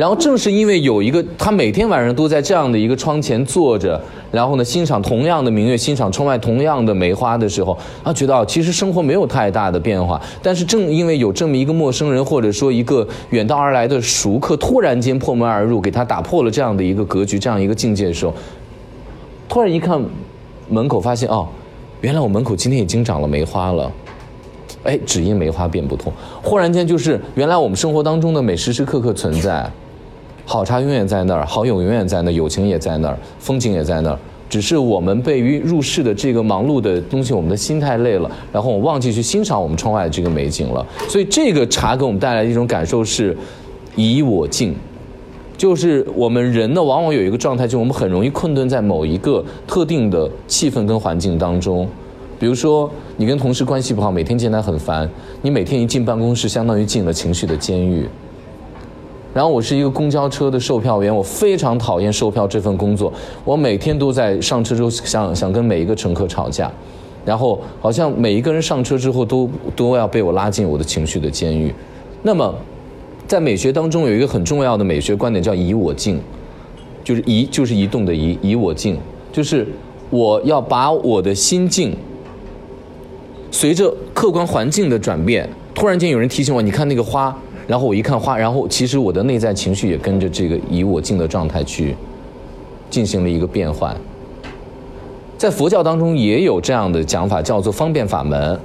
[0.00, 4.00] 然后正是因为有一个他每天晚上都在这样的一个窗前坐着，
[4.32, 10.18] 然后呢欣赏同样的明月，欣赏窗外同样的梅花的时候，他觉得其实生活没有太大的变化。
[10.42, 18.32] 但是正因为有这么一个陌生人，或者说一个远道而来的熟客，突然间破门而入，给他打破了这样的一个格局，这样一个境界的时候，
[19.50, 20.02] 突然一看
[20.70, 21.46] 门口，发现哦，
[22.00, 23.92] 原来我门口今天已经长了梅花了。
[24.82, 26.10] 哎，只因梅花变不同。
[26.42, 29.70] 忽然间就是原来我们生活当中的美时时刻刻存在。
[30.50, 34.18] 好茶永远在那儿，好友永远在那儿，友情也在那儿，风景也在那儿。
[34.48, 40.84] 只是我们被于入世的这个忙碌的东西，我们的心太累了，然后我忘记去欣赏我们窗外的这个美景了。
[41.08, 43.36] 所以这个茶给我们带来的一种感受是，
[43.94, 44.74] 以我静，
[45.56, 51.86] 就是我们人呢，往往有一个状态，就是我们很容易困顿在某一个特定的气氛跟环境当中。
[52.40, 55.08] 比如说，你跟同事关系不好，每天见他很烦，
[55.42, 58.08] 你每天一进办公室，相当于进了情绪的监狱。
[59.32, 63.12] 然后我是一个公交车的售票员，我非常讨厌售票这份工作。
[63.44, 66.68] 我每天都在上车之后想想跟每一个乘客吵架，
[67.24, 71.72] 然后好像每一个人上车之后都都要被我拉进我的情绪的监狱。
[72.22, 72.52] 那么，
[73.28, 76.20] 在美学当中有一个很重要的美学观点叫“以我静”，
[77.04, 78.98] 就是移就是移动的移，以我静，
[79.32, 79.64] 就是
[80.10, 81.96] 我要把我的心境，
[83.52, 87.32] 随着客观环境的转变，突然间有人提醒我，你看那个花。
[87.70, 91.94] 然后我一看花，然后其实我的内在情绪也跟着这个以我静的状态去
[92.90, 93.96] 进行了一个变换。
[95.38, 98.58] 在佛教当中也有这样的讲法，叫做方便法门，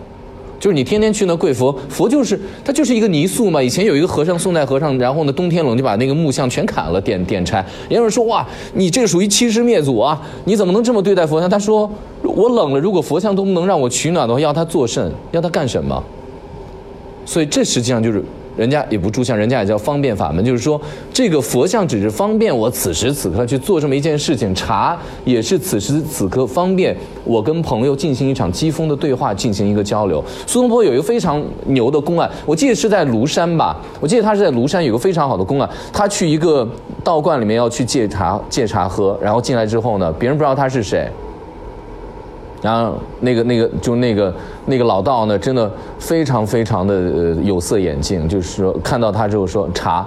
[0.59, 3.61] 就是你天天去那跪佛，佛就是它就是一个泥塑嘛。
[3.61, 7.63] 以前有一个和尚，宋代和尚，然后呢冬天冷就把那个木像全砍了，点点柴。
[7.89, 10.19] 有人说哇，你这个属于欺师灭祖啊！
[10.45, 11.47] 你怎么能这么对待佛像？
[11.47, 11.87] 他说
[12.23, 15.11] 我冷了，如果佛像都不能让我取暖的话，要他作甚？
[15.31, 16.03] 要他干什么？
[17.23, 18.23] 所以这实际上就是。
[18.55, 20.79] 人家也不住相，人家也叫方便法门，就是说
[21.13, 30.23] 这个佛像只是方便我此时此刻去做这么一件事情，茶也是此时此刻方便我跟朋友进行一场机锋的对话，进行一个交流。
[30.47, 36.67] 苏东坡有一个非常牛的公案，我记得是在庐山吧，我记得他是在庐山有个非常好的公案，他去一个
[37.03, 41.09] 道观里面要去借茶借茶喝，然后进来之后呢，别人不知道他是谁。
[42.65, 44.33] 然后那个那个就那个
[44.65, 50.03] 那个老道呢，真的非常非常的呃有色眼镜，就是说看到他之后说茶，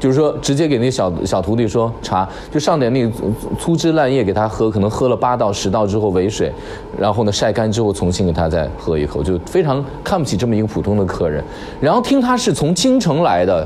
[0.00, 3.12] 就是说直接给那小小徒弟说茶，就上点那个
[3.60, 6.52] 粗枝烂叶给他喝，可能喝了八道十道之后为水，
[6.98, 11.44] 然后呢晒干之后重新给他再喝一口，就非常看不起这么一个普通的客人。
[11.80, 13.64] 然后听他是从京城来的，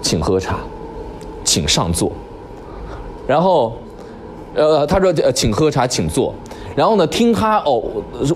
[0.00, 0.60] 请喝茶，
[1.42, 2.12] 请上座。
[3.26, 3.72] 然后，
[4.54, 6.32] 呃，他说请喝茶，请坐。
[6.74, 7.82] 然后呢，听他哦，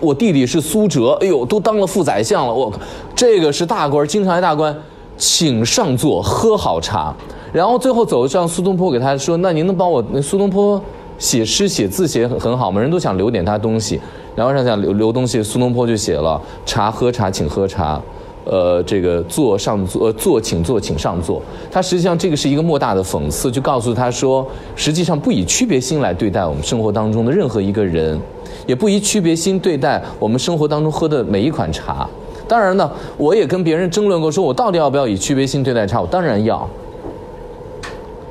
[0.00, 2.78] 我弟弟是苏辙，哎呦，都当了副宰相了，我靠
[3.14, 4.74] 这个是大官，京城大官，
[5.16, 7.14] 请上座喝好茶。
[7.52, 10.04] 然后最后走上苏东坡给他说：“那您能帮我？
[10.12, 10.80] 那苏东坡
[11.18, 12.80] 写诗写字写很很好吗？
[12.80, 14.00] 人都想留点他东西。
[14.36, 18.00] 然后让想留留东西，苏东坡就写了茶喝茶，请喝茶。”
[18.50, 21.42] 呃，这个坐上座，呃，坐请坐，请上座。
[21.70, 28.18] 他实际上这个是一个莫大的讽刺，就告诉他说，实际上不以区别心来对待我们生活当中的任何一个人，
[28.66, 32.08] 也不以区别心对待我们生活当中喝的每一款茶。
[32.48, 36.00] 当然呢，我也跟别人争论过，说我到底要不要以区别心对待茶？
[36.00, 36.66] 我当然要。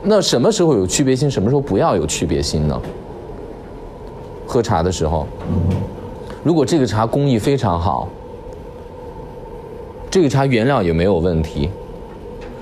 [0.01, 2.81] 那什么时候有区别心，什么时候不要有区别心呢？
[4.47, 5.27] 喝茶的时候，
[6.43, 8.07] 如果这个茶工艺非常好。
[10.09, 11.69] 这个茶原料也没有问题，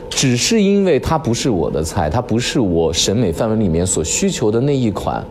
[0.10, 5.24] 只是因为它不是我的菜，它不是我审美范围里面所需求的那一款，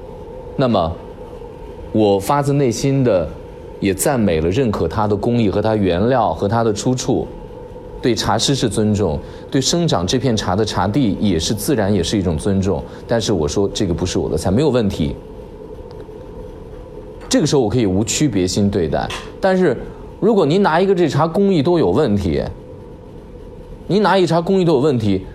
[0.56, 0.90] 那么
[1.92, 3.28] 我发自内心的
[3.80, 7.26] 也赞美了、认可它的工艺和它原料和它的出处，
[8.00, 9.18] 对茶师是尊重，
[9.50, 12.82] 对生长这片茶的茶地也是自然，也是一种尊重。
[13.08, 15.16] 但是我说这个不是我的菜，没有问题。
[17.28, 19.08] 这个时候我可以无区别心对待，
[19.40, 19.76] 但是。
[20.20, 22.42] 如果您拿一个这茶工艺都有问题，
[23.86, 25.26] 您拿一茶工艺都有问题，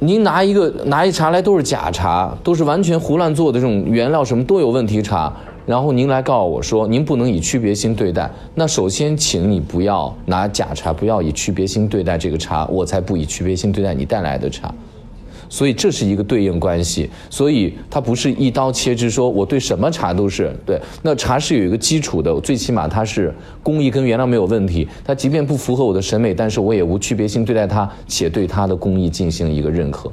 [0.00, 5.32] 您拿一个拿一茶来都是假茶，都是完全胡乱做的这种原料什么都有问题茶，
[5.66, 14.74] 然后您来告诉我说您不能以区别心对待，那首先请你不要拿假茶，不要以区别心对待这个茶，我才不以区别心对待你带来的茶。
[15.50, 20.80] 所以这是一个对应关系，所以它不是一刀切之说，我对什么茶都是对。
[21.02, 30.10] 那茶是有一个基础的，最起码它是工艺跟原料没有问题，它即便不符合我的审美，但是我也无区别性对待它，且对它的工艺进行一个认可，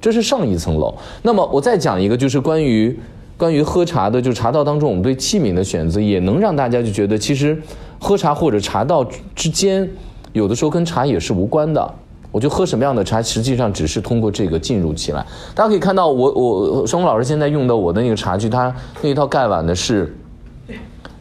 [0.00, 0.94] 这是上一层楼。
[1.22, 2.94] 那么我再讲一个，就是关于
[3.38, 7.58] 关于喝茶的，就茶道当中我们对器皿的选择，也能让大家就觉得，其实
[7.98, 9.02] 喝茶或者茶道
[9.34, 9.88] 之间，
[10.34, 11.94] 有的时候跟茶也是无关的。
[12.38, 15.26] 我就喝什么样的茶，实际上只是通过这个进入起来。
[15.56, 18.72] 大家可以看到，我我双红老师现在用的我的那个茶具，它
[19.02, 20.16] 那一套盖碗的是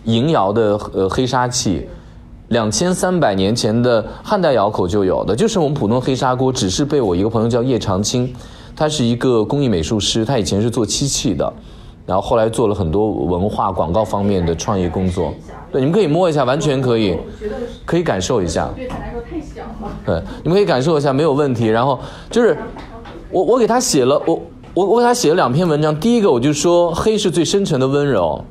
[0.04, 1.88] 银窑的呃黑砂器，
[2.50, 8.32] 两千三百年前的汉代窑口就有的，就是我们普通黑砂锅，只是被我一个朋友叫叶长青，
[8.76, 11.52] 他是一个工艺美术师，他以前是做漆器的，
[12.06, 15.34] 然后后来做了很多文化广告方面的创业工作。
[15.72, 17.18] 对，你们可以摸一下，完全可以，
[17.86, 18.70] 可以感受一下。
[20.06, 21.68] 对，你们可以感受一下，没有问题。
[21.68, 22.58] 然后就是，
[23.30, 24.42] 我我给他写了，我
[24.74, 25.98] 我我给他写了两篇文章。
[26.00, 28.44] 第一个我就说黑是最深沉的温柔，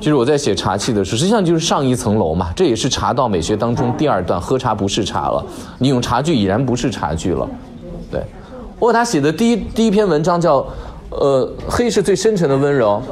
[0.00, 2.52] 就是我在写茶器的时候，实际上就是上一层楼嘛。
[2.56, 5.44] 这也是茶道美学当中第二段，喝茶不是茶了，
[5.78, 7.48] 你用茶具已然不是茶具了。
[8.10, 8.22] 对，
[8.78, 10.66] 我给他写的第一第一篇文章叫，
[11.10, 13.02] 呃，黑是最深沉的温柔。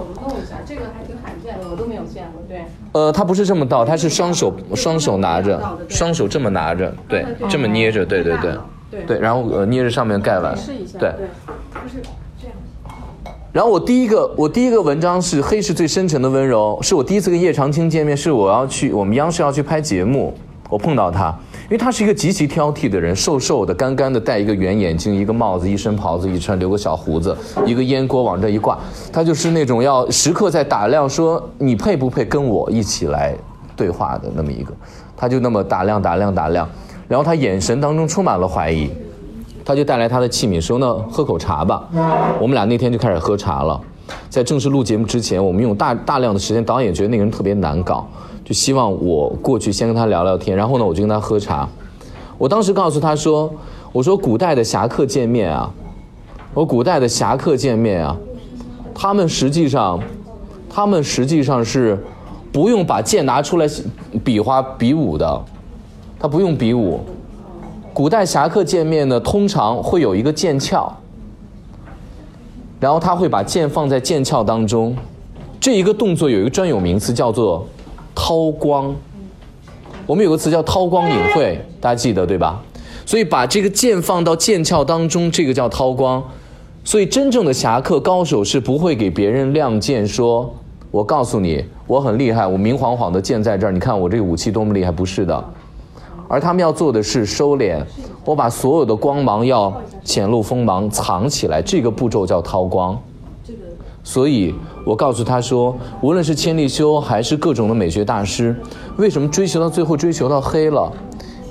[2.93, 10.55] 呃，他不是这么倒，他是双手双手拿着，双手这么拿着，对，这么捏着，对对对，对，然后呃捏着上面盖碗，
[10.99, 12.03] 对，就是
[12.41, 12.55] 这样。
[13.51, 20.35] 然后我第一个我第一个文章是黑是最深沉的温柔，是我第一次跟叶长青见面，是我要去我们央视要去拍节目，
[20.69, 21.35] 我碰到他。
[21.73, 28.79] 因为他是一个极其挑剔的人，瘦瘦的、干干的，戴一个圆眼镜，一个帽子，一身袍子一穿，留个小胡子，一个烟锅往这一挂，
[29.11, 33.35] 他就是那种要时刻在打量，说你配不配跟我一起来？
[33.75, 34.75] 对话的那么一个，
[35.17, 36.69] 他就那么打量、打量、打量，
[37.09, 38.91] 然后他眼神当中充满了怀疑，
[39.65, 41.89] 他就带来他的器皿，说那喝口茶吧，
[42.39, 43.81] 我们俩那天就开始喝茶了，
[44.29, 48.07] 在正式录节目之前，我们用大大量的时间，导演觉得那个人特别难搞。
[48.45, 51.69] 就希望我过去先跟他聊聊天，然后呢，我就跟他喝茶。
[52.39, 53.53] 我当时告诉他说
[53.93, 55.73] ：“我说古代的侠客见面啊，
[56.53, 58.17] 我古代的侠客见面啊，
[58.93, 60.01] 他们实际上，
[60.69, 61.97] 他们实际上是
[62.51, 63.67] 不用把剑拿出来
[64.25, 65.45] 比划比武的，
[66.19, 66.99] 他不用比武。
[67.95, 70.93] 古代侠客见面呢，通常会有一个剑鞘，
[72.83, 74.97] 然后他会把剑放在剑鞘当中，
[75.61, 77.65] 这一个动作有一个专有名词叫做。”
[78.15, 78.95] 韬光，
[80.07, 82.61] 我们有个词叫韬光隐晦，大家记得对吧？
[83.07, 86.23] 所以把这个剑放到剑鞘当中，这个叫韬光。
[86.85, 90.55] 所以真正的侠客高手是不会给别人亮剑，说
[90.91, 95.45] 我告诉你我很厉害，我明晃晃的剑在这儿，你看我这个武器多么厉害，不是的。
[96.33, 97.79] 而他们要做的是收敛，
[98.25, 99.71] 我把所有的光芒要
[100.03, 102.99] 显露锋芒藏起来，这个步骤叫韬光。
[104.03, 104.55] 所以。
[104.85, 108.53] 我告诉他说，无论是千利休还是各种的美学大师，
[108.97, 110.93] 为什么追求到最后追求到黑了？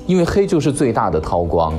[0.06, 1.74] 因为黑就是最大的韬光。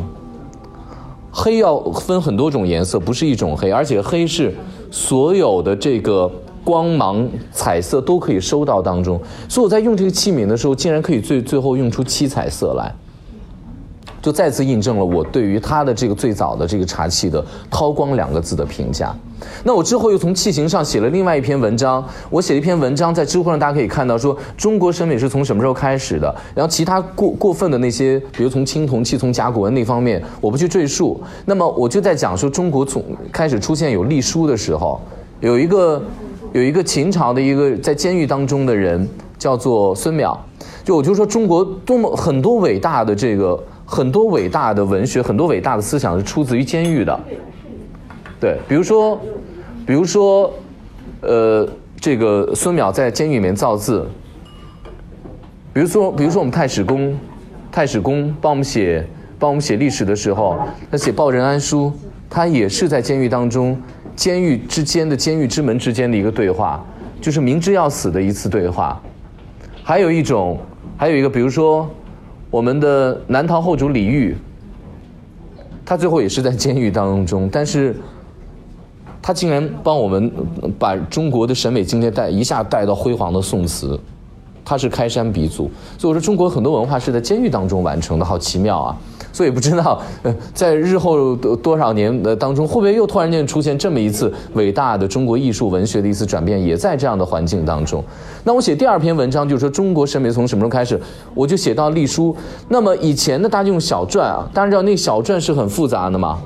[1.30, 4.54] 黑要分很多种颜色，不是一种黑，而且黑是
[4.90, 6.30] 所有的这个
[6.64, 9.20] 光芒、彩色都可以收到当中。
[9.48, 12.92] 所以我在用这个器皿的时候，竟然可以最最后用出七彩色来。
[14.20, 19.12] 就再次印证了我对于它的这个最早的这个茶器的“韬光”两个字的评价。
[19.64, 26.32] 那我之后又从器型上写了另外一篇文章，我写了一篇文章在知乎上，大家可以看到说中国审美是从什么时候开始的。
[26.54, 31.20] 然后其他过过分的那些，比如从青铜器、从甲骨文那方面，我不去赘述。
[31.44, 33.02] 那么我就在讲说中国从
[33.32, 35.00] 开始出现有隶书的时候，
[35.40, 36.00] 有一个
[36.52, 40.36] 有一个秦朝的一个在监狱当中的人叫做孙淼，
[40.84, 43.62] 就我就说中国多么很多伟大的这个。
[43.84, 47.20] 很多伟大的文学，很多伟大的思想是出自于监狱的。
[48.40, 49.20] 对，比如说，
[49.84, 50.50] 比如说，
[51.20, 51.68] 呃，
[52.00, 54.08] 这个孙淼在监狱里面造字。
[55.74, 57.14] 比如说，比如说我们太史公，
[57.70, 59.06] 太史公帮我们写
[59.38, 60.56] 帮我们写历史的时候，
[60.90, 61.88] 他写《报任安书》，
[62.30, 63.78] 他也是在监狱当中，
[64.16, 66.84] 监狱之间的监狱之门之间的一个对话，
[67.20, 69.00] 就是明知要死的一次对话。
[69.82, 70.58] 还有一种，
[70.96, 71.88] 还有一个，比如说。
[72.50, 74.36] 我们的南唐后主李煜，
[75.86, 77.96] 他最后也是在监狱当中，但是，
[79.22, 80.30] 他竟然帮我们
[80.78, 83.98] 把中国的审美境界带一下带到辉煌的宋词，
[84.64, 88.96] 他是开山鼻祖，所以我说中国很多文化是在监狱当中完成的，好奇妙啊。
[89.34, 98.04] 所以不知道，呃，在日后多少年的当中，会不会又突然间出现这么一次伟大的中国艺术文学的一次转变，也在这样的环境当中。
[98.44, 101.00] 那我写第二篇文章，就是说中国审美从什么时候开始，
[101.34, 102.36] 我就写到隶书。
[102.68, 106.38] 那么以前呢，大家用小篆啊，大家知道那小篆是很复杂的嘛，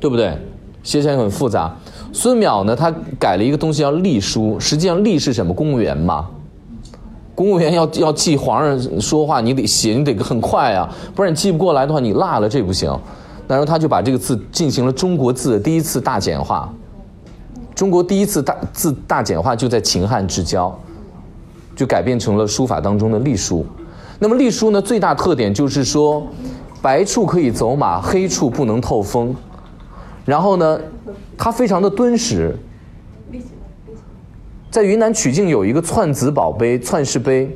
[0.00, 0.36] 对不对？
[0.82, 1.72] 写起来很复杂。
[2.12, 5.54] 孙淼呢，他改了一个东西叫隶书，实际上隶是什么？
[5.54, 6.26] 公务员嘛。
[7.42, 12.88] 公务员要要记皇上说话，你得写，你得很快啊，不然你记不过来的话，你落了这不行。
[13.48, 16.72] 然后他就把这个字进行了中国字的第一次大简化。
[17.74, 20.72] 中国第一次大字大简化就在秦汉之交，
[21.74, 23.66] 就改变成了书法当中的隶书。
[24.20, 26.24] 那么隶书呢，最大特点就是说，
[26.80, 29.34] 白处可以走马，黑处不能透风。
[30.24, 30.78] 然后呢，
[31.36, 32.56] 它非常的敦实。
[34.72, 37.46] 在云南曲靖有一个串子宝碑、串氏碑，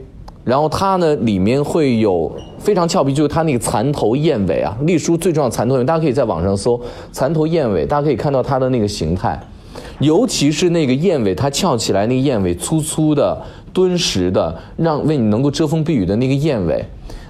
[0.44, 6.78] 然后它呢里面会有非常俏皮，就是它那个蚕头燕尾啊，隶书最重要蚕头燕，大家可以在网上搜
[7.12, 9.40] 蚕头燕尾，大家可以看到它的那个形态，
[9.98, 13.40] 尤其是那个燕尾，它翘起来那个燕尾粗粗的、
[13.72, 16.84] 敦实的，让为你能够遮风避雨的那个燕尾。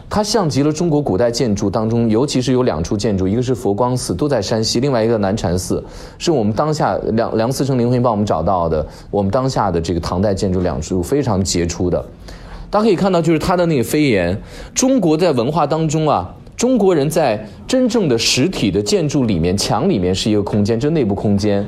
[0.08, 5.82] 它像极了中国古代建筑当中，尤其是有两处建筑，一个是佛光寺，都在山西；另外一个南禅寺，
[6.16, 12.02] 是我们当下梁梁思成、林徽因帮我们找到的，我们当下的这个唐代建筑两处非常杰出的。
[12.70, 14.40] 大家可以看到，就是它的那个飞檐。
[14.74, 21.66] 中国在文化当中啊，中国人在真正的实体的建筑里面，墙里面是一个空间，就内部空间。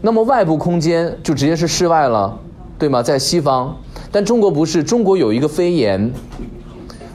[0.00, 2.38] 那么外部空间就直接是室外了，
[2.78, 3.02] 对吗？
[3.02, 3.76] 在西方，
[4.10, 6.10] 但中国不是，中国有一个飞檐。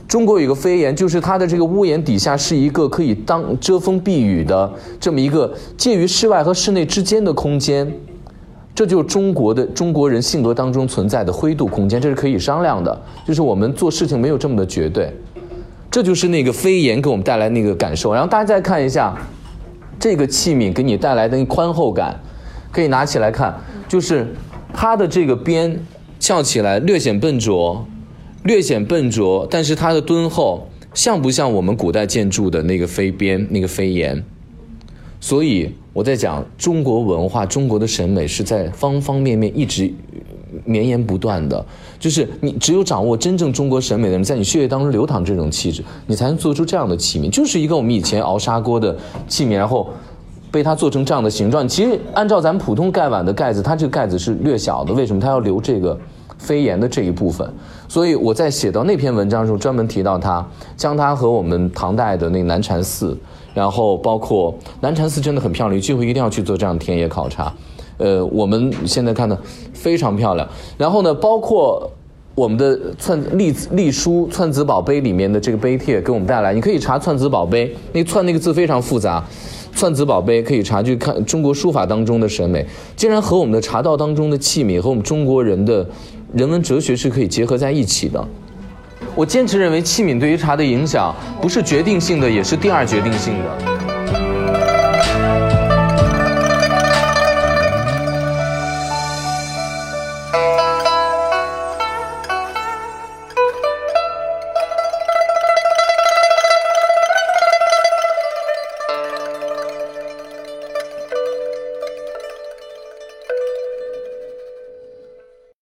[0.10, 7.88] 中国有个飞檐，就是它的这个屋檐底下是一个可以当遮风避雨的这么一个介于室外和室内之间的空间，
[8.74, 15.14] 这就是中国的中国人性格当中存在的灰度空间，这是可以商量的，就是我们做事情没有这么的绝对，
[15.91, 18.12] 这就是那个飞檐给我们带来那个感受。
[18.12, 19.16] 然后大家再看一下
[19.99, 22.20] 这个器皿给你带来的宽厚感，
[22.72, 23.55] 可以拿起来看，
[23.88, 24.34] 就是
[24.74, 25.80] 它的这个边
[26.20, 27.86] 翘起来略显笨拙。
[28.43, 34.23] 略显笨拙，但是它的敦厚，像不像我们古代建筑的那个飞边、那个飞檐？
[35.19, 39.91] 所以我在讲中国文化、中国的审美是在方方面面一直
[40.63, 41.63] 绵延不断的。
[41.99, 47.29] 就是你只有掌握真正中国审美的人，在你血液当中流淌这种气质，你才能做出这样的器皿。
[47.29, 49.89] 就是一个我们以前熬砂锅的器皿，然后
[50.49, 51.67] 被它做成这样的形状。
[51.67, 55.99] 其实按照咱们普通盖碗的盖子，它这个盖子是略小的，为什么它要留这个？
[56.39, 57.47] 飞檐的这一部分，
[57.87, 60.43] 所以我在写到那篇文章时候，专门提到它，
[60.75, 63.15] 将它和我们唐代的那个南禅寺，
[63.53, 67.53] 然后包括南禅寺真的很漂亮，有机会一定要去做这样的田野考察。
[67.97, 69.37] 呃，我们现在看的
[69.73, 70.47] 非常漂亮。
[70.77, 71.91] 然后呢，包括
[72.33, 79.21] 我们的串隶隶书《串子宝碑》里面的这个碑帖给我们带来，你可以查《串子宝碑》，那串那个字非常复杂。
[79.71, 82.65] 串子宝碑可以查去看中国书法当中的审美，
[82.95, 85.85] 竟然和我们的茶道当中的器皿和我们中国人的
[86.34, 88.23] 人文哲学是可以结合在一起的。
[89.15, 93.78] 我坚持认为，器皿对于茶的影响不是决定性的，也是第二决定性的。